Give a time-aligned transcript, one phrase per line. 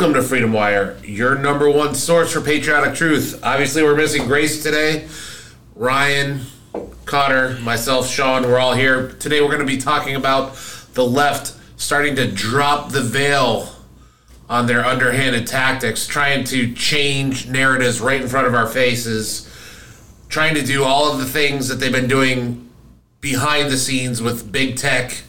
[0.00, 3.38] Welcome to Freedom Wire, your number one source for patriotic truth.
[3.42, 5.06] Obviously, we're missing Grace today.
[5.74, 6.40] Ryan,
[7.04, 9.10] Connor, myself, Sean, we're all here.
[9.20, 10.54] Today, we're going to be talking about
[10.94, 13.76] the left starting to drop the veil
[14.48, 19.54] on their underhanded tactics, trying to change narratives right in front of our faces,
[20.30, 22.70] trying to do all of the things that they've been doing
[23.20, 25.24] behind the scenes with big tech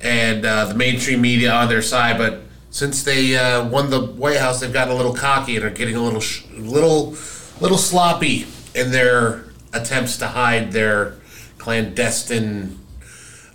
[0.00, 2.16] and uh, the mainstream media on their side.
[2.16, 2.43] But
[2.74, 5.94] since they uh, won the White House, they've gotten a little cocky and are getting
[5.94, 7.14] a little, sh- little,
[7.60, 11.14] little sloppy in their attempts to hide their
[11.58, 12.80] clandestine.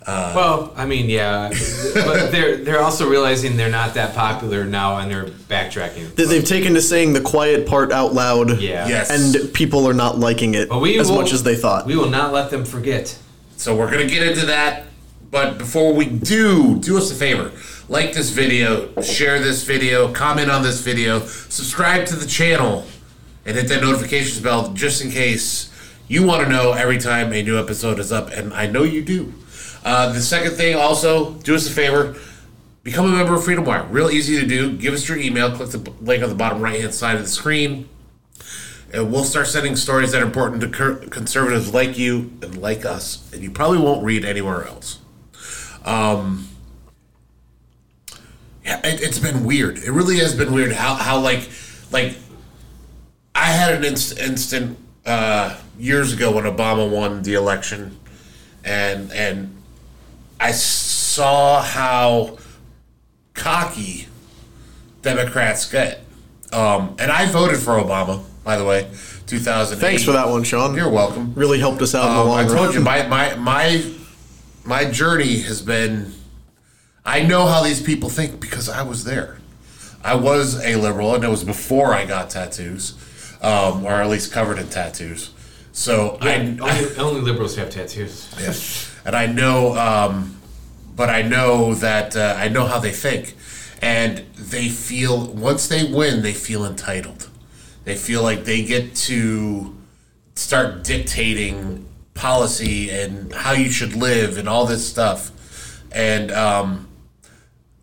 [0.07, 1.49] Well, I mean, yeah,
[1.93, 6.15] but they're they're also realizing they're not that popular now, and they're backtracking.
[6.15, 8.59] They- They've taken to saying the quiet part out loud.
[8.59, 8.87] Yeah.
[8.87, 9.11] Yes.
[9.11, 11.85] And people are not liking it we as will- much as they thought.
[11.85, 13.15] We will not let them forget.
[13.57, 14.85] So we're gonna get into that.
[15.29, 17.51] But before we do, do us a favor.
[17.89, 22.85] Like this video, share this video, comment on this video, subscribe to the channel,
[23.47, 25.73] and hit that notifications bell just in case
[26.07, 29.01] you want to know every time a new episode is up, and I know you
[29.01, 29.33] do.
[29.83, 32.15] Uh, the second thing, also, do us a favor.
[32.83, 33.85] Become a member of Freedom Wire.
[33.85, 34.77] Real easy to do.
[34.77, 35.49] Give us your email.
[35.51, 37.89] Click the link on the bottom right hand side of the screen.
[38.93, 43.27] And we'll start sending stories that are important to conservatives like you and like us.
[43.33, 44.99] And you probably won't read anywhere else.
[45.83, 46.48] Um,
[48.83, 49.77] it, it's been weird.
[49.79, 51.49] It really has been weird how, how like,
[51.91, 52.15] like,
[53.35, 57.97] I had an inst- instant uh, years ago when Obama won the election,
[58.65, 59.55] and and
[60.39, 62.37] I saw how
[63.33, 64.07] cocky
[65.01, 66.03] Democrats get.
[66.51, 68.89] Um, and I voted for Obama, by the way,
[69.27, 69.79] 2008.
[69.79, 70.75] Thanks for that one, Sean.
[70.75, 71.33] You're welcome.
[71.35, 72.55] Really helped us out in the Um, long I run.
[72.57, 73.85] told you my, my my
[74.65, 76.13] my journey has been.
[77.05, 79.39] I know how these people think because I was there.
[80.03, 82.93] I was a liberal, and it was before I got tattoos,
[83.41, 85.31] um, or at least covered in tattoos.
[85.71, 88.27] So I, only, only liberals have tattoos.
[89.05, 90.37] and I know, um,
[90.95, 93.35] but I know that uh, I know how they think,
[93.81, 97.29] and they feel once they win, they feel entitled.
[97.85, 99.75] They feel like they get to
[100.35, 105.31] start dictating policy and how you should live and all this stuff,
[105.93, 106.88] and um,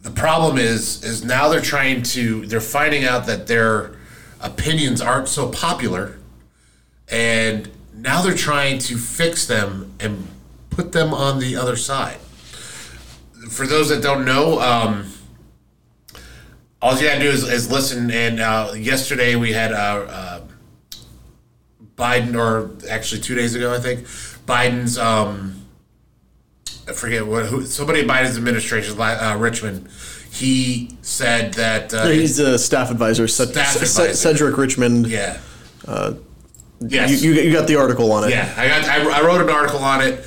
[0.07, 3.97] the problem is is now they're trying to they're finding out that their
[4.41, 6.17] opinions aren't so popular
[7.09, 10.29] and now they're trying to fix them and
[10.71, 12.19] put them on the other side.
[13.51, 15.13] For those that don't know, um,
[16.81, 18.11] all you gotta do is, is listen.
[18.11, 20.41] And uh, yesterday we had uh, uh,
[21.97, 24.01] Biden, or actually two days ago, I think,
[24.47, 24.99] Biden's.
[24.99, 25.66] Um,
[26.89, 29.89] I forget what who somebody in Biden's administration, uh, Richmond.
[30.31, 34.15] He said that uh, He's a staff advisor, Staff C- advisor.
[34.15, 35.07] Cedric Richmond.
[35.07, 35.39] yeah.
[36.81, 37.23] yes.
[37.23, 38.31] You, you, you got the article on it.
[38.31, 38.85] yeah, I got.
[38.85, 40.25] I, I wrote an article on it.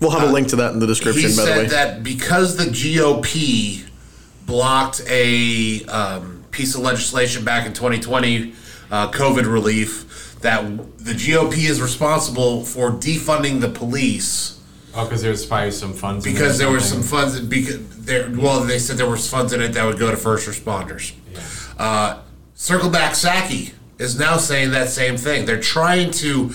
[0.00, 1.66] We'll have a link to that in the description, he by the way.
[1.66, 3.88] that because the GOP
[4.46, 8.52] blocked a um, piece of legislation back in 2020,
[8.90, 10.64] uh, COVID relief, that
[10.98, 14.58] the GOP is responsible for defunding the police
[14.94, 16.26] Oh, because there's probably some funds.
[16.26, 17.32] in because there were some something.
[17.32, 17.40] funds.
[17.40, 20.48] Because there, well, they said there was funds in it that would go to first
[20.48, 21.12] responders.
[21.78, 22.20] Uh,
[22.56, 25.46] Circleback Psaki is now saying that same thing.
[25.46, 26.52] They're trying to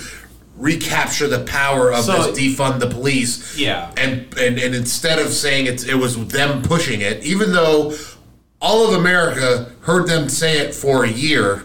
[0.55, 3.57] recapture the power of So- this defund the police.
[3.57, 3.91] Yeah.
[3.97, 7.93] And, and and instead of saying it's, it was them pushing it, even though
[8.61, 11.63] all of America heard them say it for a year.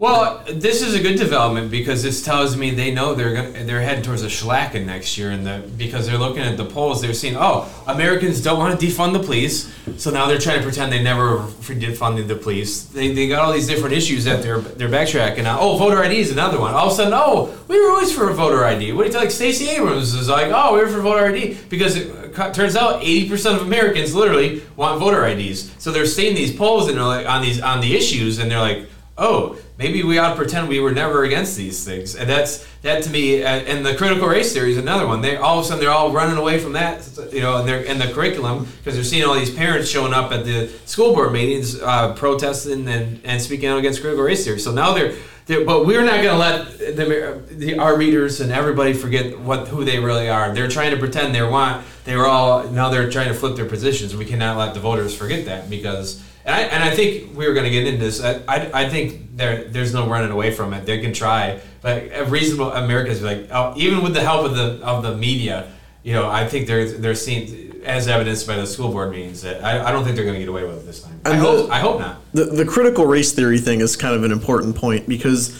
[0.00, 3.80] Well, this is a good development because this tells me they know they're gonna, they're
[3.80, 7.12] heading towards a shellacking next year, and the because they're looking at the polls, they're
[7.12, 10.92] seeing oh Americans don't want to defund the police, so now they're trying to pretend
[10.92, 12.84] they never defunded the police.
[12.84, 15.58] They, they got all these different issues that they're they're backtracking on.
[15.60, 16.74] Oh, voter ID is another one.
[16.74, 18.92] All of a sudden, oh, we were always for a voter ID.
[18.92, 21.58] What do you tell like Stacey Abrams is like, oh, we were for voter ID
[21.68, 25.72] because it turns out eighty percent of Americans literally want voter IDs.
[25.82, 28.60] So they're seeing these polls and they're like on these on the issues, and they're
[28.60, 28.84] like
[29.18, 32.16] oh, maybe we ought to pretend we were never against these things.
[32.16, 33.42] And that's that to me.
[33.44, 35.20] uh, And the critical race theory is another one.
[35.20, 37.82] They all of a sudden they're all running away from that, you know, and they're
[37.82, 41.32] in the curriculum because they're seeing all these parents showing up at the school board
[41.32, 44.58] meetings, uh, protesting and, and speaking out against critical race theory.
[44.58, 45.14] So now they're.
[45.46, 49.68] they're but we're not going to let the, the, our readers and everybody forget what
[49.68, 50.52] who they really are.
[50.54, 53.64] They're trying to pretend they want they were all now they're trying to flip their
[53.64, 54.14] positions.
[54.14, 57.52] We cannot let the voters forget that because and I, and I think we were
[57.52, 58.22] going to get into this.
[58.24, 60.86] I, I, I think there there's no running away from it.
[60.86, 64.84] They can try, but a reasonable Americans like oh, even with the help of the
[64.84, 65.70] of the media,
[66.02, 69.62] you know, I think they're they're seen as evidenced by the school board meetings that
[69.62, 71.20] I, I don't think they're going to get away with it this time.
[71.24, 72.16] I And hope the- I hope not.
[72.32, 75.54] The, the critical race theory thing is kind of an important point because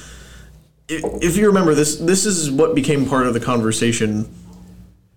[0.91, 4.29] i- if you remember this, this is what became part of the conversation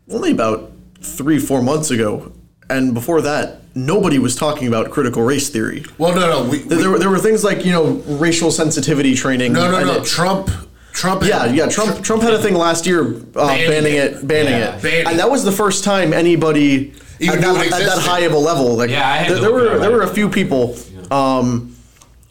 [0.10, 0.72] only about
[1.02, 2.32] three, four months ago.
[2.70, 5.84] And before that, nobody was talking about critical race theory.
[5.98, 8.52] Well, no, no, we, There, we- there were, there were things like, you know, racial
[8.52, 9.54] sensitivity training.
[9.54, 9.94] no, no, and no.
[10.02, 10.50] it- Trump,
[10.94, 11.24] Trump.
[11.26, 11.68] yeah, yeah.
[11.70, 14.14] Trump Trump had a thing last year uh, Banning banning it.
[14.14, 14.76] it, banning Yeah.
[14.76, 18.22] it, Banning and that was the first time anybody Even at that, at that high
[18.22, 18.76] of a level.
[18.76, 20.76] Like, Yeah, I had there, to there were there were a few people.
[21.10, 21.76] Um,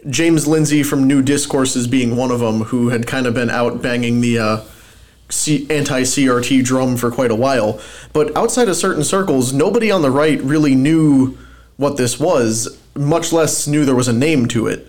[0.08, 3.82] James Lindsay from New Discourses being one of them, who had kind of been out
[3.82, 4.60] banging the uh,
[5.30, 7.80] C- anti-CRT drum for quite a while.
[8.12, 11.38] But outside of certain circles, nobody on the right really knew
[11.76, 14.86] what this was, much less knew there was a name to it.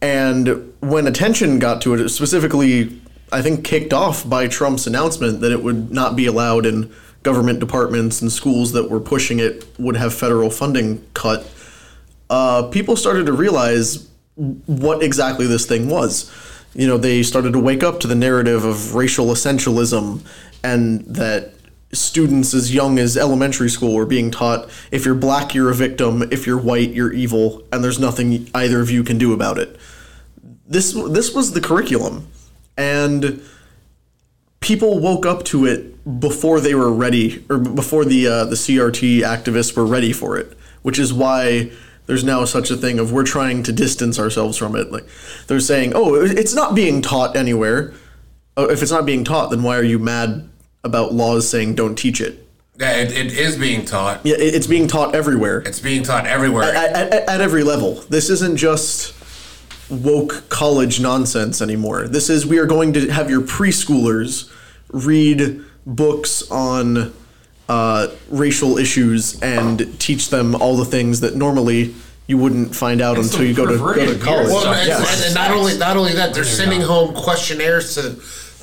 [0.00, 3.00] And when attention got to it, specifically,
[3.30, 6.92] I think kicked off by Trump's announcement that it would not be allowed in
[7.22, 11.48] government departments and schools that were pushing it would have federal funding cut,
[12.30, 16.30] uh, people started to realize what exactly this thing was.
[16.74, 20.20] You know, they started to wake up to the narrative of racial essentialism
[20.62, 21.54] and that
[21.92, 26.22] students as young as elementary school were being taught if you're black, you're a victim,
[26.30, 29.76] if you're white, you're evil, and there's nothing either of you can do about it.
[30.66, 32.28] This, this was the curriculum.
[32.78, 33.42] And
[34.60, 39.20] people woke up to it before they were ready, or before the uh, the CRT
[39.20, 41.70] activists were ready for it, which is why
[42.06, 44.90] there's now such a thing of we're trying to distance ourselves from it.
[44.90, 45.06] Like
[45.46, 47.94] they're saying, oh, it's not being taught anywhere.
[48.56, 50.48] Oh, if it's not being taught, then why are you mad
[50.84, 52.46] about laws saying don't teach it?
[52.78, 54.20] Yeah, it, it is being taught.
[54.24, 56.64] Yeah, it's being taught everywhere It's being taught everywhere.
[56.64, 57.94] at, at, at every level.
[58.08, 59.14] This isn't just
[59.90, 62.08] woke college nonsense anymore.
[62.08, 64.50] This is we are going to have your preschoolers
[64.88, 67.12] read books on
[67.68, 71.94] uh, racial issues and teach them all the things that normally
[72.26, 74.48] you wouldn't find out And until some you go to, go to weird college.
[74.48, 74.98] Well, and, Yeah.
[74.98, 78.16] and- and not only not only that, they're sending home questionnaires to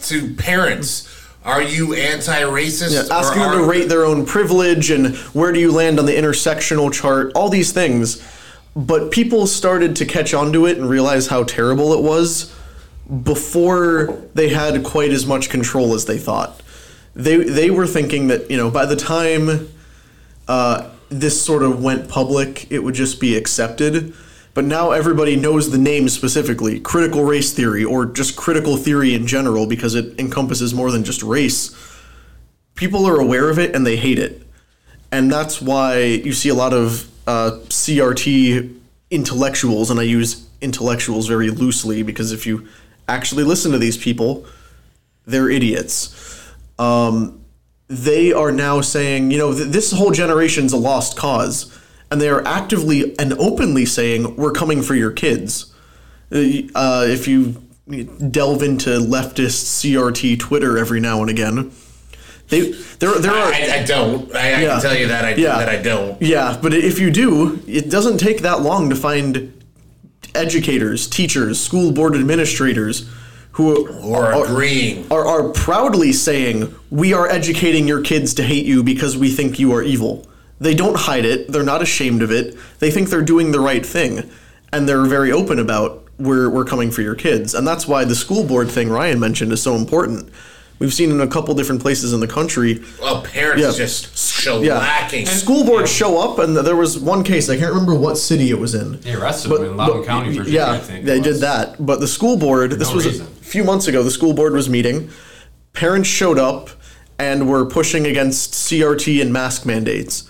[0.08, 1.08] to parents.
[1.46, 2.92] Are you anti-racist?
[2.92, 6.06] Yeah, asking them to are- rate their own privilege and where do you land on
[6.06, 8.22] the intersectional chart, all these things.
[8.76, 12.52] But people started to catch on to it and realize how terrible it was
[13.24, 16.62] before they had quite as much control as they thought.
[17.16, 19.70] They they were thinking that, you know, by the time
[20.48, 24.14] uh, this sort of went public, it would just be accepted.
[24.54, 29.28] But now everybody knows the name specifically critical race theory, or just critical theory in
[29.28, 31.76] general, because it encompasses more than just race.
[32.76, 34.42] People are aware of it and they hate it.
[35.12, 38.76] And that's why you see a lot of uh, CRT
[39.12, 42.68] intellectuals, and I use intellectuals very loosely because if you
[43.08, 44.46] actually listen to these people,
[45.26, 46.08] they're idiots.
[46.80, 47.44] Um,
[47.88, 51.76] they are now saying, you know, th- this whole generation's a lost cause.
[52.12, 55.72] And they are actively and openly saying, we're coming for your kids.
[56.32, 57.52] Uh, if you
[58.32, 61.72] delve into leftist CRT Twitter every now and again,
[62.50, 64.36] they there there are I, I don't.
[64.36, 64.68] I, I Yeah.
[64.74, 65.58] can tell you that I Yeah.
[65.58, 66.20] that I don't.
[66.22, 69.54] yeah, but if you do, it doesn't take that long to find
[70.36, 73.08] educators, teachers, school board administrators
[73.60, 75.06] who Or are, agreeing.
[75.12, 79.60] are, are proudly saying, We are educating your kids to hate you because we think
[79.60, 80.26] you are evil.
[80.62, 83.86] They don't hide it, they're not ashamed of it, they think they're doing the right
[83.86, 84.30] thing,
[84.74, 87.54] and they're very open about, We're, we're coming for your kids.
[87.54, 90.30] And that's why the school board thing Ryan mentioned is so important.
[90.80, 93.72] We've seen in a couple different places in the country Well, parents Yeah.
[93.72, 95.28] just shellacking.
[95.28, 98.60] school boards show up, and there was one case I can't remember what city it
[98.60, 99.00] was in.
[99.02, 100.52] They arrested him in Loudoun County, Virginia.
[100.60, 101.28] Yeah, I think it they was.
[101.28, 101.86] did that.
[101.86, 103.28] But the school board, this no was a reason.
[103.50, 104.04] Few months ago.
[104.04, 105.10] The school board was meeting.
[105.74, 106.70] Parents showed up
[107.18, 110.30] and were pushing against CRT and mask mandates,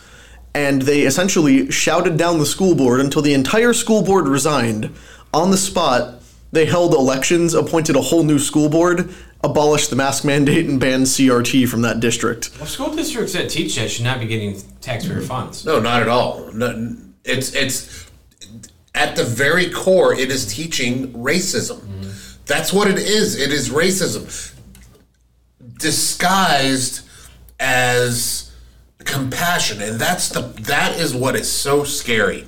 [0.55, 4.89] and they essentially shouted down the school board until the entire school board resigned.
[5.33, 10.25] On the spot, they held elections, appointed a whole new school board, abolished the mask
[10.25, 12.49] mandate, and banned CRT from that district.
[12.57, 15.65] Well, school districts that teach that should not be getting taxpayer funds.
[15.65, 16.51] No, not at all.
[16.53, 18.09] No, it's it's
[18.95, 20.13] at the very core.
[20.13, 21.81] It is teaching racism.
[21.81, 22.28] Mm-hmm.
[22.50, 23.39] That's what it is.
[23.39, 24.56] It is racism
[25.77, 27.08] disguised
[27.60, 28.51] as
[28.98, 32.46] compassion, and that's the that is what is so scary.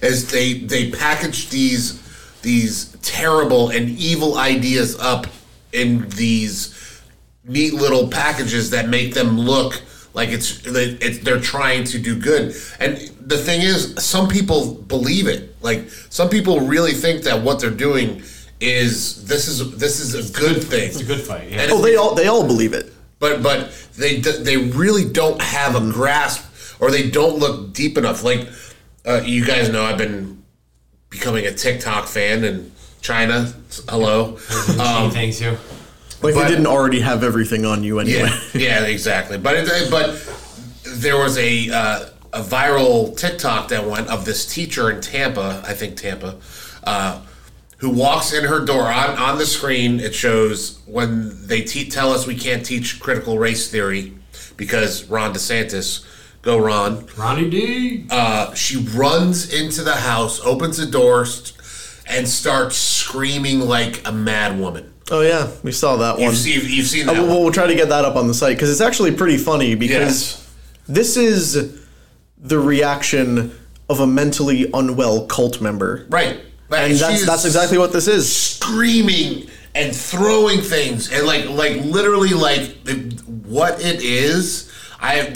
[0.00, 2.00] As they they package these
[2.40, 5.26] these terrible and evil ideas up
[5.72, 7.02] in these
[7.44, 9.82] neat little packages that make them look
[10.14, 12.54] like it's, it's they're trying to do good.
[12.80, 15.54] And the thing is, some people believe it.
[15.60, 18.22] Like some people really think that what they're doing
[18.64, 20.88] is this is this is a good thing.
[20.88, 21.62] It's a good fight, yeah.
[21.62, 22.92] And Oh, they all they all believe it.
[23.18, 26.44] but but they they really don't have a grasp,
[26.80, 28.22] or they don't look deep enough.
[28.24, 28.48] Like
[29.06, 30.42] uh, you guys know, I've been
[31.10, 33.52] becoming a TikTok fan in China.
[33.88, 34.38] Hello,
[34.80, 35.50] um, Thanks you.
[36.22, 38.30] Like But- they didn't already have everything on you anyway.
[38.54, 39.36] yeah, yeah, exactly.
[39.38, 40.16] But it, but
[40.86, 45.72] there was a uh, a viral TikTok that went of this teacher in Tampa, I
[45.74, 46.36] think Tampa,
[46.84, 47.20] uh,
[47.84, 50.00] who walks in her door on on the screen.
[50.00, 54.14] It shows when they te- tell us we can't teach critical race theory
[54.56, 56.02] because Ron DeSantis,
[56.40, 57.06] go Ron.
[57.18, 58.06] Ronnie D.
[58.10, 61.52] Uh, she runs into the house, opens the door, st-
[62.08, 64.90] and starts screaming like a mad woman.
[65.10, 66.22] Oh yeah, we saw that one.
[66.22, 67.20] You've seen, you've seen Uh, that.
[67.20, 67.42] we'll, one.
[67.42, 69.98] we'll try to get that up on the site because it's actually pretty funny because
[70.00, 70.50] Yes.
[70.88, 71.78] this is
[72.38, 73.52] the reaction
[73.90, 76.06] of a mentally unwell cult member.
[76.08, 76.40] Right.
[76.70, 78.34] And that's that's exactly what this is.
[78.34, 82.76] screaming and throwing things and like like literally like
[83.44, 84.72] what it is.
[85.00, 85.34] I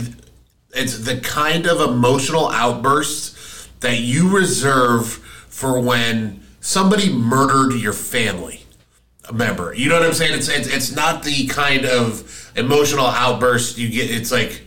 [0.74, 5.06] it's the kind of emotional outburst that you reserve
[5.48, 8.62] for when somebody murdered your family
[9.32, 9.74] member.
[9.74, 10.34] You know what I'm saying?
[10.34, 14.10] It's it's, it's not the kind of emotional outburst you get.
[14.10, 14.62] It's like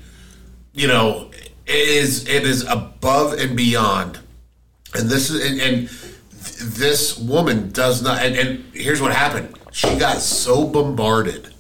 [0.74, 1.32] you know
[1.66, 4.20] it is it is above and beyond
[4.94, 5.90] and this is and, and
[6.64, 11.54] this woman does not and, and here's what happened she got so bombarded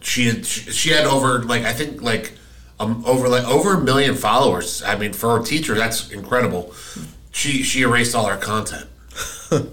[0.00, 2.32] she had she, she had over like i think like
[2.80, 6.74] um over like over a million followers i mean for a teacher that's incredible
[7.30, 8.88] she she erased all our content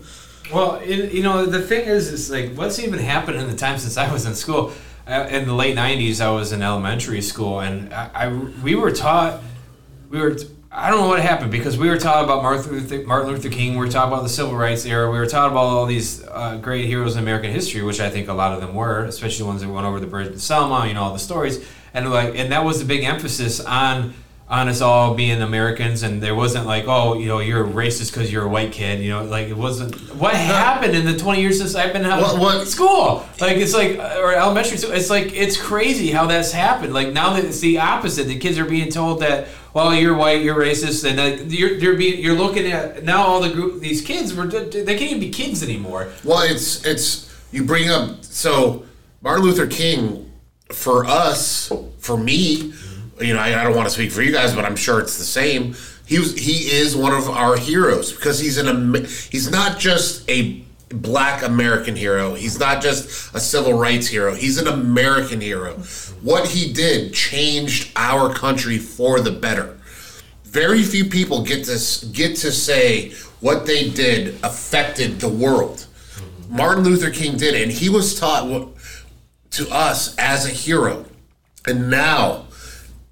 [0.51, 3.77] Well, it, you know, the thing is, is like, what's even happened in the time
[3.77, 4.73] since I was in school?
[5.07, 8.91] Uh, in the late '90s, I was in elementary school, and I, I we were
[8.91, 9.41] taught,
[10.09, 10.37] we were.
[10.73, 13.73] I don't know what happened because we were taught about Martin Luther, Martin Luther King.
[13.73, 15.11] We were taught about the Civil Rights era.
[15.11, 18.29] We were taught about all these uh, great heroes in American history, which I think
[18.29, 20.87] a lot of them were, especially the ones that went over the bridge in Selma.
[20.87, 24.13] You know all the stories, and like, and that was the big emphasis on
[24.47, 28.11] on us all being Americans, and there wasn't like, oh, you know, you're a racist
[28.13, 29.01] because you're a white kid.
[29.01, 29.95] You know, like it wasn't.
[30.15, 33.25] What happened in the 20 years since I've been out What- what- school?
[33.41, 34.93] Like it's like or elementary school.
[34.93, 36.93] It's like it's crazy how that's happened.
[36.93, 38.27] Like now that it's the opposite.
[38.27, 41.95] The kids are being told that, well, you're white, you're racist, and like, you're you're
[41.95, 45.29] being you're looking at now all the group these kids were they can't even be
[45.29, 46.09] kids anymore.
[46.23, 48.85] Well, it's it's you bring up so
[49.21, 50.31] Martin Luther King
[50.73, 52.73] for us, for me,
[53.19, 55.17] you know, I, I don't want to speak for you guys, but I'm sure it's
[55.17, 55.75] the same.
[56.05, 60.63] He was he is one of our heroes because he's an he's not just a
[60.93, 62.33] black American hero.
[62.33, 64.33] He's not just a civil rights hero.
[64.33, 65.73] He's an American hero.
[66.21, 69.77] What he did changed our country for the better
[70.51, 75.85] very few people get to get to say what they did affected the world.
[76.49, 78.67] Martin Luther King did, and he was taught
[79.51, 81.05] to us as a hero.
[81.65, 82.47] And now,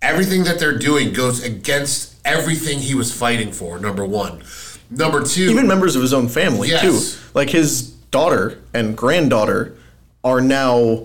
[0.01, 3.79] everything that they're doing goes against everything he was fighting for.
[3.79, 4.43] Number one,
[4.89, 6.81] number two, Even members of his own family Yes.
[6.81, 7.18] too.
[7.33, 9.75] Like his daughter and granddaughter
[10.23, 11.03] are now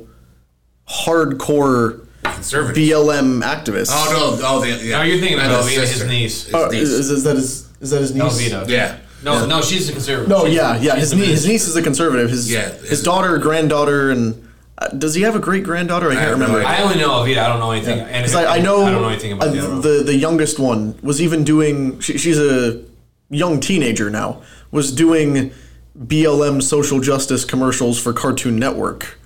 [0.88, 2.76] hardcore conservative.
[2.82, 3.90] BLM activists.
[3.90, 4.46] oh no!
[4.46, 4.98] Oh, the, yeah.
[4.98, 6.44] No, you're thinking And of his his niece.
[6.46, 6.82] His Uh, niece.
[6.82, 8.22] is, is that his is that his niece?
[8.52, 8.68] Alveda.
[8.68, 8.98] yeah.
[9.22, 10.28] No, no, she's a conservative.
[10.28, 10.92] No, She's- yeah, yeah.
[10.94, 12.28] she's His the niece, his niece is a conservative.
[12.28, 16.10] His Yeah, his his- daughter, granddaughter, and uh, does he have a great granddaughter?
[16.10, 16.66] I can't have no remember.
[16.66, 16.78] idea.
[16.78, 17.38] I only know Alveda.
[17.38, 18.00] I don't know anything.
[18.00, 19.80] And 'Cause I, I know, I don't know anything about uh, the other one.
[19.80, 22.00] the the youngest one was even doing.
[22.00, 22.82] She, she's a
[23.30, 24.42] young teenager now.
[24.72, 25.52] Was doing
[25.98, 29.18] BLM social justice commercials for Cartoon Network,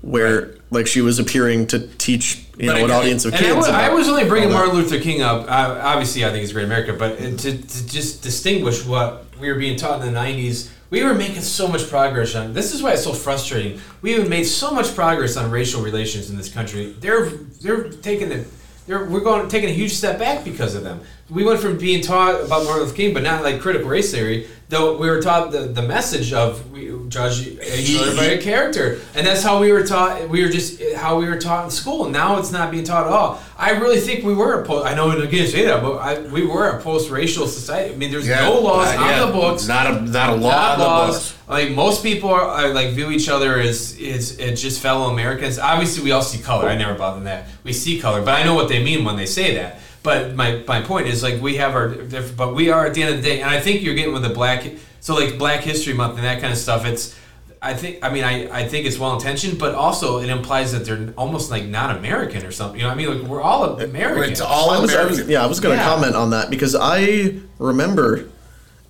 [0.00, 3.48] where like she was appearing to teach you But know an audience of And I
[3.48, 3.56] kids.
[3.56, 4.50] was, I was only bringing.
[4.50, 5.42] Martin Luther King up.
[5.48, 9.58] Uh, obviously, I think he's great America, but to, to just distinguish what we were
[9.58, 12.54] being taught in the '90s, we were making so much progress on.
[12.54, 13.80] This is why it's so frustrating.
[14.00, 16.94] We have made so much progress on racial relations in this country.
[17.00, 18.46] They're they're taking it.
[18.86, 21.00] They're, we're going taking a huge step back because of them.
[21.30, 24.46] We went from being taught about Martin Luther King, but not like critical race theory.
[24.74, 28.98] Though we were taught the, the message of we judge each other by a character,
[29.14, 30.28] and that's how we were taught.
[30.28, 32.08] We were just how we were taught in school.
[32.10, 33.40] Now it's not being taught at all.
[33.56, 34.84] I really think we were a post.
[34.86, 37.94] I know I can't say that, but I, we were a post-racial society.
[37.94, 39.26] I mean, there's Yeah, no laws uh, on yeah.
[39.26, 39.68] the books.
[39.68, 41.14] Not a not a law Not on the laws.
[41.14, 41.38] books.
[41.46, 45.56] Like most people are, are like view each other as is just fellow Americans.
[45.60, 46.68] Obviously, we all see color.
[46.68, 47.46] I never bother that.
[47.62, 49.78] We see color, but I know what they mean when they say that.
[50.04, 53.02] But my, my point is like we have our different, but we are at the
[53.02, 54.62] end of the day, and I think you're getting with the black.
[55.00, 56.84] So like Black History Month and that kind of stuff.
[56.86, 57.18] It's
[57.62, 60.84] I think I mean I, I think it's well intentioned, but also it implies that
[60.84, 62.78] they're almost like not American or something.
[62.78, 63.20] You know what I mean?
[63.22, 64.30] Like we're all American.
[64.30, 65.18] It's all I was, I American.
[65.20, 65.88] was, yeah, I was going to Yeah.
[65.88, 68.28] comment on that because I remember,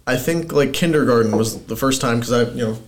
[0.06, 2.78] I think like kindergarten was the first time because I, you know,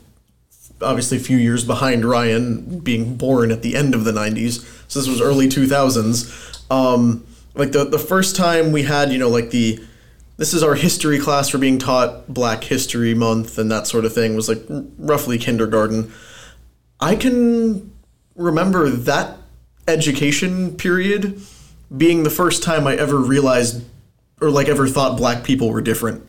[0.83, 4.64] obviously a few years behind Ryan being born at the end of the 90s.
[4.88, 6.71] So this was early 2000s.
[6.73, 7.25] Um,
[7.57, 9.83] like the, the first time we had, you know, like the,
[10.37, 14.13] this is our history class for being taught Black History Month and that sort of
[14.13, 14.63] thing was like
[14.99, 16.13] roughly kindergarten.
[17.01, 17.93] I can
[18.35, 19.39] remember that
[19.89, 21.41] education period
[21.97, 23.85] being the first time I ever realized
[24.41, 26.27] or like ever thought black people were different.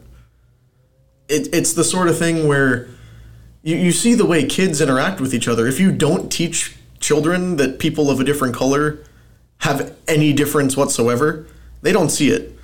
[1.28, 2.88] It, it's the sort of thing where
[3.64, 5.68] you, you see the way kids interact with each other.
[5.68, 9.04] If you don't teach children that people of a different color
[9.60, 11.48] have any difference whatsoever,
[11.82, 12.58] they don't see it.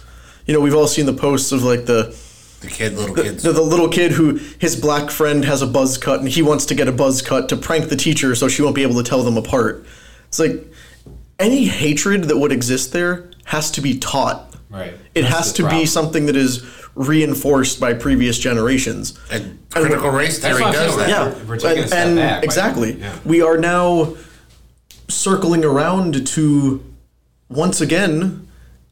[0.46, 2.16] You know, we've all seen the posts of like the
[2.62, 3.44] The kid, little kids.
[3.44, 6.66] the, the little kid who his black friend has a buzz cut and he wants
[6.68, 9.04] to get a buzz cut to prank the teacher so she won't be able to
[9.04, 9.86] tell them apart.
[10.28, 10.66] It's like
[11.40, 14.56] any hatred that would exist there has to be taught.
[14.70, 14.94] Right.
[15.16, 16.64] It That's has the to be something that is
[16.96, 19.18] reinforced by previous generations.
[19.32, 21.10] and critical race theory does that.
[21.10, 22.94] Yeah, We're- we're taking a and, step and back by- exactly.
[22.94, 23.18] yeah.
[23.26, 24.16] We are now
[25.08, 26.84] circling around to
[27.50, 28.48] once again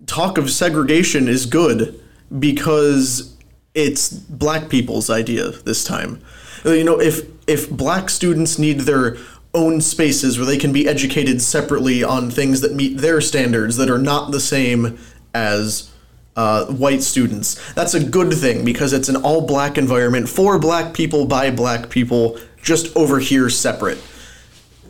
[0.05, 1.99] talk of segregation is good
[2.37, 3.35] because
[3.73, 6.21] it's black people's idea this time.
[6.65, 9.17] Uh, You know, if if black students need their
[9.53, 13.89] own spaces where they can be educated separately on things that meet their standards that
[13.89, 14.97] are not the same
[15.33, 15.91] as
[16.35, 17.73] uh, white students.
[17.73, 21.89] That's a good thing because it's an all black environment for black people by black
[21.89, 23.97] people, just over here separate.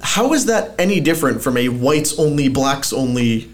[0.02, 3.50] How is that any different from a whites only, blacks only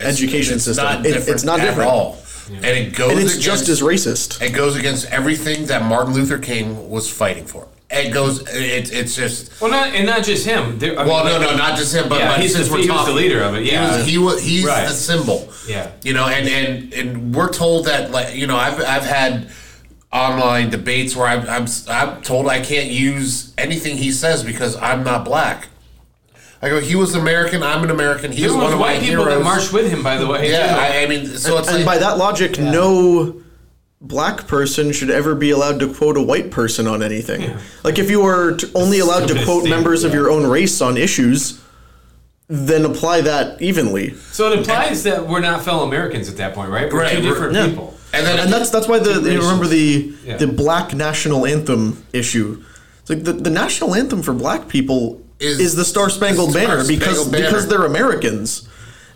[0.00, 0.84] education it's system?
[0.84, 1.88] Not It- it's not at different.
[1.90, 2.18] At all.
[2.52, 4.42] And it goes And it's against, just as racist.
[4.42, 7.68] It goes against everything that Martin Luther King was fighting for.
[7.92, 8.40] It goes.
[8.48, 9.60] It, it's just.
[9.60, 10.78] Well, not and not just him.
[10.78, 12.74] There, I Well, mean, no, no, not just him, but, Yeah, but he's since the-
[12.74, 13.98] we're he was the leader of it, yeah.
[13.98, 14.88] he was, he was he's Right.
[14.88, 15.48] the symbol.
[15.68, 15.88] Yeah.
[16.02, 19.48] you know, and and and we're told that like you know I've I've had
[20.12, 25.02] online debates where I'm I'm I'm told I can't use anything he says because I'm
[25.04, 25.68] not black.
[26.62, 27.62] I go, he was American.
[27.62, 28.32] I'm an American.
[28.32, 29.38] He's There one was of my white people heroes.
[29.38, 30.50] that marched with him, by the way.
[30.50, 30.76] yeah.
[30.78, 33.40] I, I mean, so it's and like, by that logic, no
[34.02, 37.56] black person should ever be allowed to quote a white person on anything.
[37.84, 40.80] Like if you were t- only allowed to quote thing, members of your own race
[40.80, 41.60] on issues,
[42.48, 44.14] then apply that evenly.
[44.14, 46.92] so it implies that we're not fellow Americans at that point, right?
[46.92, 47.66] We're Right, two we're- different yeah.
[47.68, 47.94] people.
[48.12, 50.36] and then And that's that's why the you remember the Yeah.
[50.36, 52.62] the black national anthem issue.
[53.00, 56.86] It's like the, the national anthem for black people Is- is, the Star Spangled Banner
[56.86, 57.46] because Banner.
[57.46, 58.68] because they're Americans.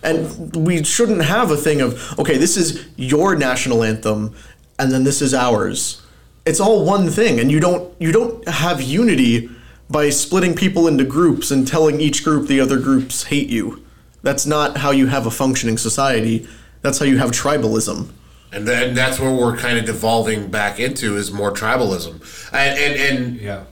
[0.03, 4.35] And we shouldn't have a thing of okay, this is your national anthem
[4.79, 6.03] and then this is ours.
[6.47, 9.49] It's all one thing and you don't you don't have unity
[9.89, 13.83] by splitting people into groups and telling each group the other groups hate you.
[14.23, 16.47] That's not how you have a functioning society.
[16.83, 18.09] That's how you have tribalism.
[18.53, 22.15] and then that's where we're kind of devolving back into is more tribalism,
[22.53, 23.65] and and, and Yeah.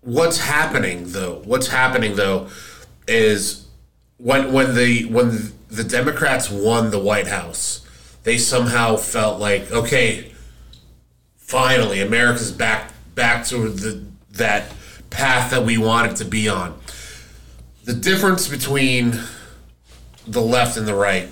[0.00, 1.42] What's happening though?
[1.44, 2.48] What's happening though
[3.06, 3.66] is
[4.18, 7.86] when when the when the democrats won the white house
[8.24, 10.32] they somehow felt like okay
[11.36, 14.70] finally america's back back to the that
[15.10, 16.78] path that we wanted to be on.
[17.84, 19.20] The difference between
[20.26, 21.28] the left and the right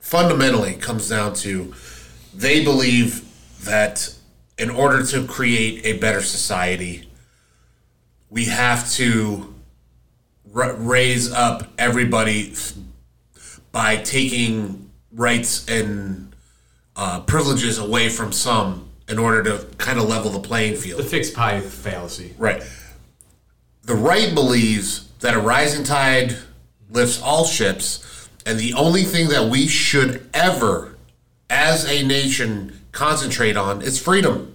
[0.00, 1.74] fundamentally comes down to
[2.34, 3.24] they believe
[3.64, 4.14] that
[4.62, 7.08] in order to create a better society,
[8.30, 9.52] we have to
[10.52, 12.54] ra- raise up everybody
[13.72, 16.32] by taking rights and
[16.94, 21.00] uh, privileges away from some in order to kind of level the playing field.
[21.00, 22.32] The fixed pie fallacy.
[22.38, 22.62] Right.
[23.82, 26.36] The right believes that a rising tide
[26.88, 30.96] lifts all ships, and the only thing that we should ever,
[31.50, 34.51] as a nation, concentrate on is freedom,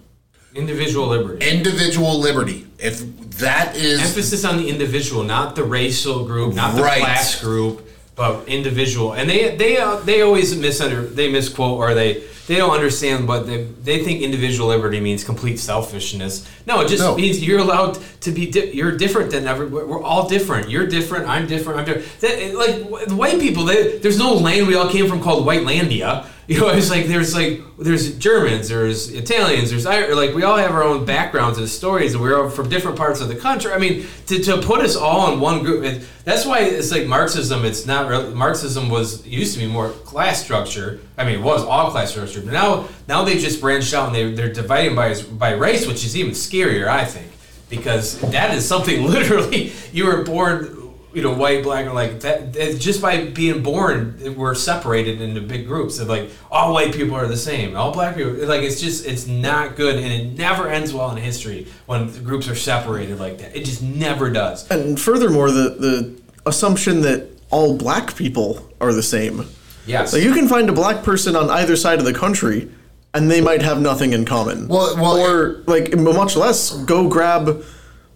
[0.57, 1.47] Individual liberty.
[1.49, 2.65] individual liberty.
[2.79, 2.99] If
[3.39, 6.99] that is Emphasis on the individual, not the racial group, not the Right.
[6.99, 9.13] class group, but individual.
[9.13, 13.45] And they they uh, they always misunder they misquote or they they don't understand what
[13.45, 16.47] they they think individual liberty means complete selfishness.
[16.65, 17.15] No, it just No.
[17.15, 19.85] means you're allowed to be di- you're different than everybody.
[19.85, 20.69] We're all different.
[20.69, 21.27] You're different.
[21.27, 21.79] I'm different.
[21.79, 22.19] I'm different.
[22.21, 26.25] That, like the white people, they, there's no land we all came from called Whitelandia.
[26.49, 30.71] You know, it's like there's like there's Germans, there's Italians, there's like we all have
[30.71, 33.73] our own backgrounds and stories, and we're all from different parts of the country.
[33.73, 37.05] I mean, to, to put us all in one group, it, that's why it's like
[37.05, 37.65] Marxism.
[37.65, 41.01] It's not really, Marxism was used to be more class structure.
[41.17, 44.15] I mean, it was all class structure, but now now they just branched out and
[44.15, 47.31] they they're dividing by by race, which is even scarier, I think,
[47.69, 50.73] because that is something literally you were born
[51.13, 55.65] you know, white, black, or like that- Just by being born, we're separated into big
[55.65, 58.33] groups of like all white people are the same, all black people.
[58.45, 62.47] Like it's just it's not good, and it never ends well in history when groups
[62.47, 63.55] are separated like that.
[63.55, 64.69] It just never does.
[64.69, 69.47] And furthermore, the the assumption that all black people are the same.
[69.87, 70.11] Yes.
[70.11, 72.69] So you can find a black person on either side of the country,
[73.13, 74.67] and they might have nothing in common.
[74.67, 77.63] Well- well, or like much less go grab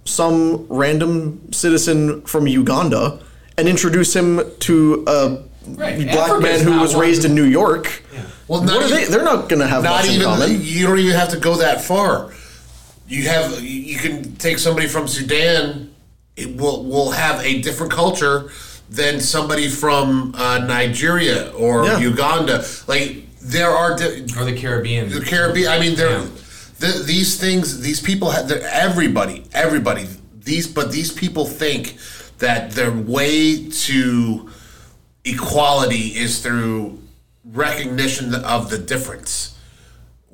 [0.06, 3.20] some random citizen from Uganda
[3.58, 5.38] and introduce him to a
[5.76, 5.96] Right.
[6.12, 8.04] black Africa's man who was one- raised in New York.
[8.48, 9.02] Well, What are they?
[9.04, 10.60] even- They're not going to have not much in even common.
[10.62, 12.28] you don't even have to go that far.
[13.08, 15.90] You have you can take somebody from Sudan.
[16.36, 18.50] It will will have a different culture
[18.92, 22.00] than somebody from uh, Nigeria or Yeah.
[22.00, 22.66] Uganda.
[22.88, 25.10] Like there are di- or the Caribbean.
[25.10, 25.72] the Caribbean.
[25.72, 26.20] I mean, there.
[26.20, 26.28] Yeah.
[26.80, 30.08] The, these things, these people, have, everybody, everybody.
[30.44, 31.98] These, but these people think
[32.40, 34.50] that their way to
[35.24, 37.00] equality is through
[37.46, 39.58] recognition of the difference.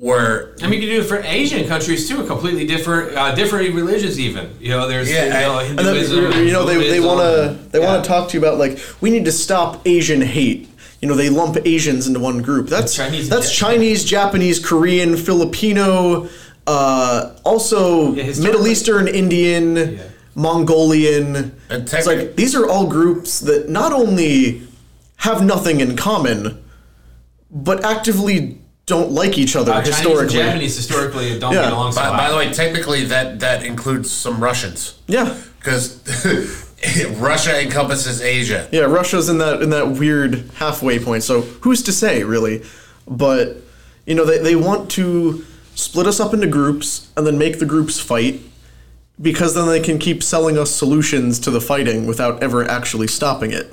[0.00, 2.24] Where I mean, you do it for Asian countries too.
[2.24, 4.50] Completely different, uh, different religions even.
[4.60, 6.46] You know, there's Yeah, you know, and- And then, Hinduism.
[6.46, 8.02] you know, they, they want to they want Yeah.
[8.02, 10.68] to talk to you about like we need to stop Asian hate.
[11.02, 12.68] You know, they lump Asians into one group.
[12.68, 16.28] That's Chinese- that's Chinese, Japanese, Korean, Filipino,
[16.68, 19.98] uh, also Yeah, Middle Eastern, Indian,
[20.36, 21.52] Mongolian.
[21.70, 24.62] And it's like these are all groups that not only
[25.16, 26.56] have nothing in common,
[27.50, 28.57] but actively
[28.88, 30.38] don't like each other Uh, Chinese and historically.
[30.38, 31.62] Japanese historically don't Yeah.
[31.64, 35.34] get along so by, by the way, technically that that includes some Russians Yeah.
[35.60, 35.98] because
[37.18, 38.68] Russia encompasses Asia.
[38.72, 41.22] Yeah, Russia's in that in that weird halfway point.
[41.22, 42.62] So who's to say, really?
[43.06, 43.56] But
[44.06, 47.66] you know, they, they want to split us up into groups and then make the
[47.66, 48.40] groups fight
[49.20, 53.50] because then they can keep selling us solutions to the fighting without ever actually stopping
[53.52, 53.72] it.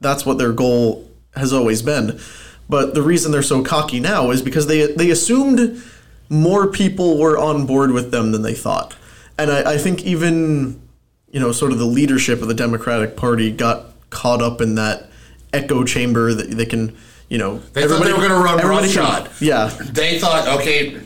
[0.00, 2.20] That's what their goal has always been.
[2.68, 5.82] But the reason they're so cocky now is because they they assumed
[6.28, 8.96] more people were on board with them than they thought.
[9.38, 10.80] And I, I think even
[11.30, 15.10] you know, sort of the leadership of the Democratic Party got caught up in that
[15.52, 16.96] echo chamber that they can,
[17.28, 19.28] you know, They thought they were gonna run roughshod.
[19.40, 21.00] yeah, They thought, okay,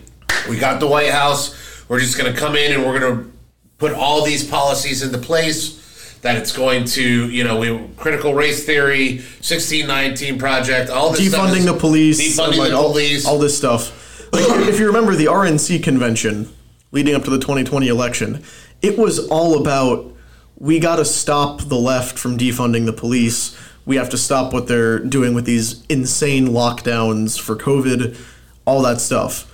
[0.48, 1.56] we got the White House.
[1.88, 3.32] We're just going to come in and we're going to
[3.78, 5.87] put all these policies into place.
[6.22, 11.28] That it's going to, you know, we critical race theory, sixteen nineteen project, all this
[11.28, 13.26] stuff defunding the police, defunding like, the all, police.
[13.26, 13.94] all this stuff.
[14.32, 16.52] Like if you remember the RNC convention
[16.90, 18.42] leading up to the 2020 election,
[18.82, 20.12] it was all about
[20.58, 23.56] we got to stop the left from defunding the police.
[23.86, 28.18] We have to stop what they're doing with these insane lockdowns for COVID,
[28.66, 29.50] all that stuff.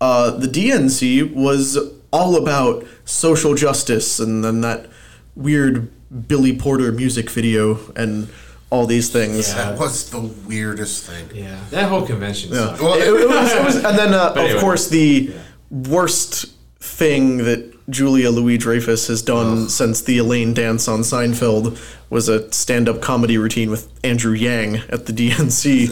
[0.00, 1.78] Uh, the DNC was
[2.12, 4.88] all about social justice and then that
[5.34, 5.90] weird
[6.28, 8.28] Billy Porter music video and
[8.70, 9.48] all these things.
[9.48, 9.70] Yeah.
[9.70, 11.28] that was the weirdest thing.
[11.34, 12.52] yeah, that whole convention.
[12.52, 12.80] sucked.
[12.82, 14.60] Well, It- it was- it was- and then, uh, of anyway.
[14.60, 15.30] course, the
[15.70, 16.46] worst
[16.80, 21.78] thing that Julia Louis Dreyfus has done since the Elaine dance on Seinfeld
[22.10, 25.86] was a stand-up comedy routine with Andrew Yang at the DNC.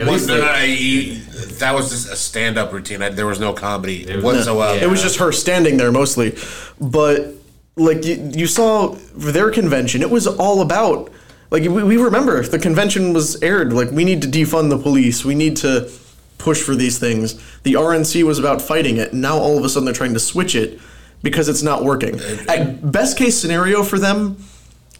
[0.00, 3.02] At What- least they- no, no, that was just a stand-up routine.
[3.02, 4.78] I, there was no comedy it was- whatsoever.
[4.84, 6.36] It was just her standing there mostly,
[6.80, 7.34] but
[7.78, 11.10] like you, you saw their convention, it was all about
[11.50, 15.24] like we, we remember the convention was aired like we need to defund the police,
[15.24, 15.90] we need to
[16.36, 17.34] push for these things.
[17.62, 20.20] The RNC was about fighting it, and now all of a sudden they're trying to
[20.20, 20.78] switch it
[21.22, 22.20] because it's not working.
[22.48, 24.36] At best case scenario for them,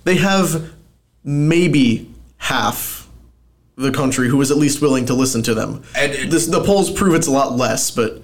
[0.05, 0.73] they have
[1.23, 3.09] maybe half
[3.77, 5.83] the country who is at least willing to listen to them.
[5.97, 8.23] And it- this, the polls prove it's a lot less, but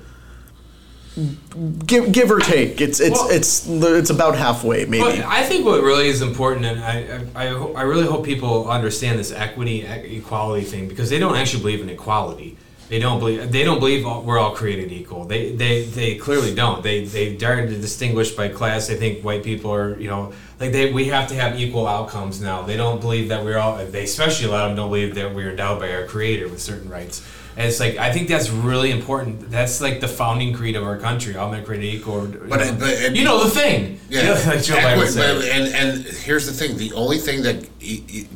[1.86, 5.04] give give or take, it's it's Well- it's it's about halfway maybe.
[5.04, 8.68] But I think what really is important, and I, I, I, I really hope people
[8.68, 12.56] understand this equity, equality thing, because they don't actually believe in equality.
[12.88, 15.24] They don't believe they don't believe we're all created equal.
[15.24, 16.82] They, they they clearly don't.
[16.82, 18.88] They they dare to distinguish by class.
[18.88, 22.40] They think white people are you know like they we have to have equal outcomes
[22.42, 22.62] now.
[22.62, 23.76] They don't believe that we're all.
[23.86, 26.60] They especially a lot of them don't believe that we're endowed by our Creator with
[26.60, 27.26] certain rights.
[27.56, 29.50] And it's like I think that's really important.
[29.50, 31.36] That's like the founding creed of our country.
[31.36, 32.26] All men created equal.
[32.28, 32.66] you But know.
[32.66, 34.00] it- but it- you know the thing.
[34.08, 37.42] Yeah, You know, like Joe Biden but- and and here's the thing: the only thing
[37.42, 37.64] that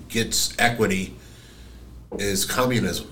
[0.08, 1.14] gets equity
[2.18, 3.08] is communism.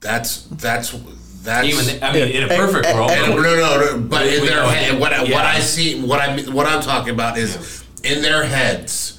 [0.00, 0.94] That's that's
[1.42, 4.26] that's Even I mean, in a perfect And- world, and- And no, no, no, but
[4.28, 7.82] in their head, what, I- what I see, what I what I'm talking about is
[8.04, 9.18] in their heads.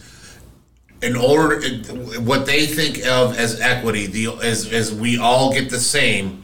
[1.03, 1.61] In order,
[2.21, 6.43] what they think of as equity, the as as we all get the same.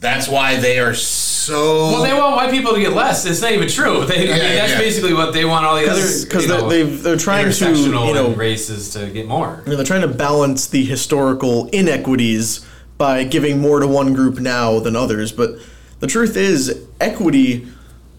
[0.00, 1.90] That's why they are so.
[1.90, 3.26] Well, they want white people to get less.
[3.26, 4.04] It's not even true.
[4.04, 4.78] They, I mean, that's yeah.
[4.78, 7.90] basically what they want all the other because you know, they they're trying to you
[7.90, 9.62] know races to get more.
[9.64, 12.64] you know, they're trying to balance the historical inequities
[12.96, 15.32] by giving more to one group now than others.
[15.32, 15.58] But
[16.00, 17.66] the truth is, equity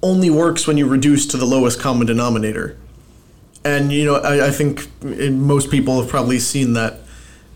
[0.02, 2.78] only works when you reduce to the lowest common denominator.
[3.64, 7.00] And you know, I, I think most people have probably seen that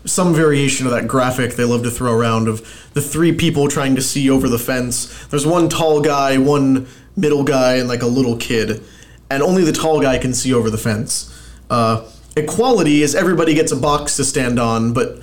[0.04, 2.60] some variation of that graphic they love to throw around of
[2.92, 5.26] the three people trying to see over the fence.
[5.28, 6.86] There's one tall guy, one
[7.16, 8.82] middle guy, and like a little kid,
[9.30, 11.30] and only the tall guy can see over the fence.
[11.70, 15.20] Uh, equality is everybody gets a box to stand on, but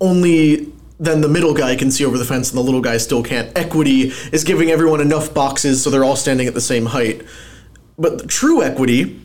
[0.00, 3.22] only then the middle guy can see over the fence and the little guy still
[3.22, 3.56] can't.
[3.58, 7.22] Equity is giving everyone enough boxes so they're all standing at the same height.
[7.98, 9.20] But true equity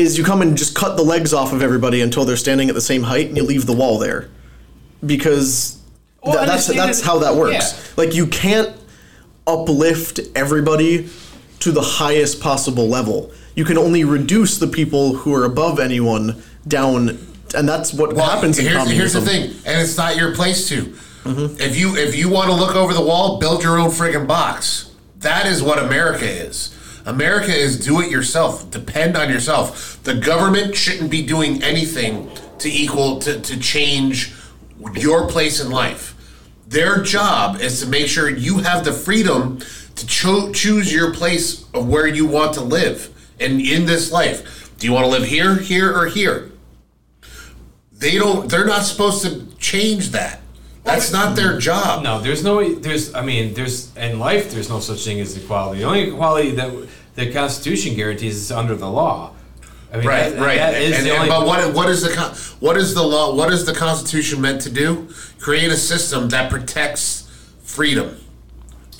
[0.00, 2.74] is you come and just cut the legs off of everybody until they're standing at
[2.74, 4.28] the same height and you leave the wall there.
[5.04, 5.78] Because
[6.22, 7.52] Well, tha- that's that's how that works.
[7.74, 7.92] yeah.
[7.96, 8.76] Like you can't
[9.46, 11.08] uplift everybody
[11.60, 13.32] to the highest possible level.
[13.54, 17.18] You can only reduce the people who are above anyone down
[17.54, 20.68] and that's what Well, happens in here's, here's the thing, and it's not your place
[20.68, 20.82] to.
[21.24, 21.60] Mm-hmm.
[21.60, 24.92] If you if you want to look over the wall, build your own friggin' box.
[25.18, 26.74] That is what America is.
[27.06, 28.70] America is do it yourself.
[28.70, 30.02] Depend on yourself.
[30.04, 34.32] The government shouldn't be doing anything to equal to, to change
[34.94, 36.14] your place in life.
[36.66, 39.60] Their job is to make sure you have the freedom
[39.96, 43.08] to cho- choose your place of where you want to live
[43.40, 44.76] and in this life.
[44.78, 46.52] Do you want to live here, here, or here?
[47.92, 48.50] They don't.
[48.50, 50.39] They're not supposed to change that.
[50.84, 52.02] That's not their job.
[52.02, 52.74] No, there's no.
[52.74, 53.14] There's.
[53.14, 54.50] I mean, there's in life.
[54.50, 55.80] There's no such thing as equality.
[55.80, 59.32] The only equality that the Constitution guarantees is under the law.
[59.92, 60.56] I mean, Right, that, right.
[60.58, 61.28] That and, the and- only.
[61.28, 62.10] but what what is the
[62.60, 63.34] what is the law?
[63.34, 65.08] What is the Constitution meant to do?
[65.38, 67.28] Create a system that protects
[67.62, 68.16] freedom,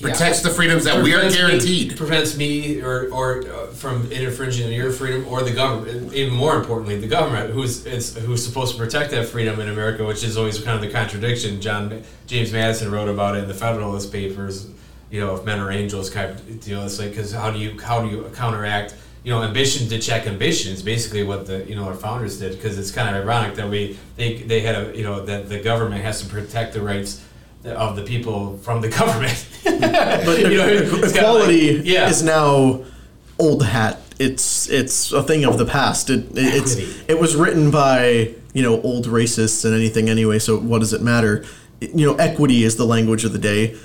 [0.01, 1.97] protects the freedoms that we are prevents me- guaranteed.
[1.97, 6.13] prevents me or or uh, from infringing on your freedom or the government.
[6.13, 10.23] Even more importantly, the government, who's who's supposed to protect that freedom in America, which
[10.23, 11.61] is always kind of the contradiction.
[11.61, 14.67] John James Madison wrote about it in the Federalist Papers.
[15.09, 16.83] You know, if men are angels, kind of deal.
[16.85, 18.95] It's like because how do you how do you counteract?
[19.23, 22.53] You know, ambition to check ambition is basically what the you know our founders did.
[22.53, 25.59] Because it's kind of ironic that we think they had a you know that the
[25.59, 27.23] government has to protect the rights
[27.65, 29.45] of the people from the government.
[29.63, 30.67] But You know,
[31.03, 32.09] equality like- yeah.
[32.09, 32.83] is now
[33.39, 33.99] old hat.
[34.19, 36.09] It's it's a thing of the past.
[36.09, 36.75] It, it it's
[37.07, 40.37] it was written by you know old racists and anything anyway.
[40.39, 41.43] So what does it matter?
[41.79, 43.75] You know, equity is the language of the day,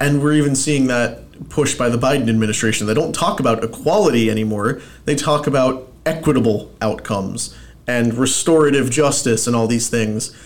[0.00, 2.86] and we're even seeing that pushed by the Biden administration.
[2.86, 4.80] They don't talk about equality anymore.
[5.06, 10.36] They talk about equitable outcomes and restorative justice and all these things,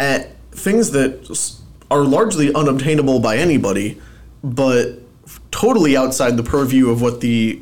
[0.00, 1.28] and things that
[1.90, 4.00] are largely unobtainable by anybody,
[4.44, 4.98] but
[5.50, 7.60] totally outside the purview of what the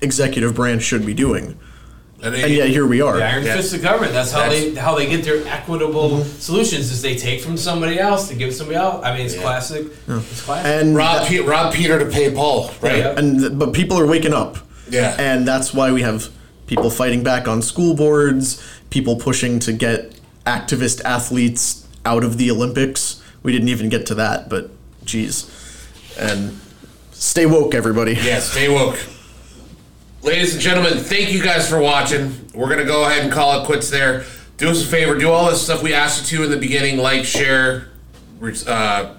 [0.00, 1.58] executive branch should be doing.
[2.22, 3.16] And, And yet here we are.
[3.18, 3.56] The iron Yeah.
[3.56, 4.12] fist of government.
[4.14, 6.40] That's how That's- they how they get their equitable Mm-hmm.
[6.40, 6.90] solutions.
[6.90, 9.04] Is they take from somebody else to give somebody else.
[9.04, 9.86] I mean, it's classic.
[10.08, 10.66] It's classic.
[10.66, 12.98] And rob, Pe- rob Peter to pay Paul, right?
[12.98, 13.14] Yeah.
[13.18, 14.56] and but people are waking up.
[14.90, 15.14] Yeah.
[15.18, 16.28] And that's why we have
[16.66, 20.12] people fighting back on school boards, people pushing to get
[20.46, 23.16] activist athletes out of the Olympics.
[23.46, 24.70] We didn't even get to that, but
[25.04, 25.48] geez.
[26.18, 26.58] And
[27.12, 28.14] stay woke, everybody.
[28.14, 28.98] Yeah, stay woke.
[30.24, 32.34] Ladies and gentlemen, thank you guys for watching.
[32.52, 34.24] We're gonna go ahead and call it quits there.
[34.56, 36.98] Do us a favor, do all this stuff we asked you to in the beginning.
[36.98, 37.90] Like, share,
[38.42, 39.14] uh, uh,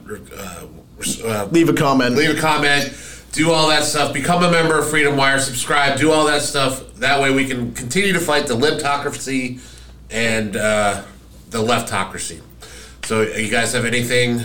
[1.23, 2.17] uh, Leave a comment.
[2.17, 2.93] leave a comment,
[3.31, 4.13] do all that stuff.
[4.13, 6.95] Become a member of Freedom Wire, subscribe, do all that stuff.
[6.95, 9.61] That way we can continue to fight the libtocracy
[10.11, 11.03] and uh,
[11.49, 12.41] the leftocracy.
[13.07, 14.41] So, you guys have anything?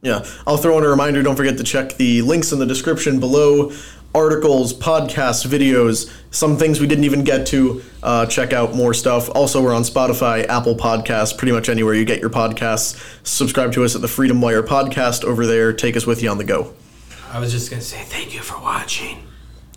[0.00, 1.22] Yeah, I'll throw in a reminder.
[1.22, 3.72] Don't forget to check the links in the description below.
[4.14, 7.82] Articles, podcasts, videos, some things we didn't even get to.
[8.02, 9.28] Uh, check out more stuff.
[9.34, 12.98] Also, we're on Spotify, Apple Podcasts, pretty much anywhere you get your podcasts.
[13.22, 15.74] Subscribe to us at the Freedom Wire podcast over there.
[15.74, 16.72] Take us with you on the go.
[17.30, 19.18] I was just gonna say thank you for watching.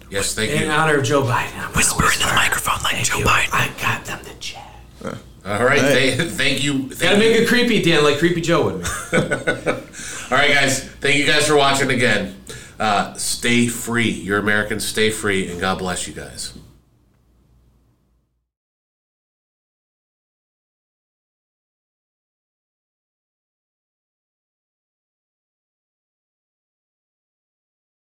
[0.10, 0.66] Yes, thank In you.
[0.68, 3.26] In honor of Joe Biden, I'm gonna Whisper into the microphone like Thank Joe you.
[3.26, 3.50] Biden.
[3.52, 5.18] I got them to chat.
[5.46, 6.16] All right, Hey.
[6.16, 6.84] th- thank you.
[7.00, 7.20] Gotta you.
[7.20, 8.76] make it creepy, Dan, like Creepy Joe would.
[9.14, 10.84] All right, guys.
[10.84, 12.36] Thank you guys for watching again.
[12.80, 14.10] Uh, stay free.
[14.10, 14.86] You're Americans.
[14.88, 16.54] Stay free, and God bless you guys.